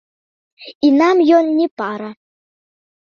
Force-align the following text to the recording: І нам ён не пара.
І 0.87 0.91
нам 1.01 1.21
ён 1.41 1.45
не 1.61 1.67
пара. 1.83 2.09